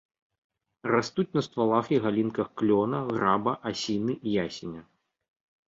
[0.95, 4.13] Растуць на ствалах і галінках клёна, граба, асіны,
[4.49, 4.81] ясеня.